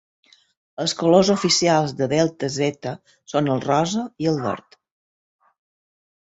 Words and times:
Els 0.83 0.95
colors 1.01 1.29
oficials 1.33 1.93
de 1.99 2.07
Delta 2.15 2.49
Zeta 2.57 2.95
són 3.35 3.53
el 3.57 3.63
rosa 3.69 4.09
i 4.27 4.33
el 4.35 4.43
verd. 4.49 4.83